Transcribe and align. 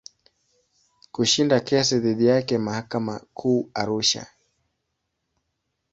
Kushinda 1.13 1.57
kesi 1.67 1.99
dhidi 1.99 2.25
yake 2.25 2.57
mahakama 2.57 3.19
Kuu 3.33 3.69
Arusha. 3.73 4.27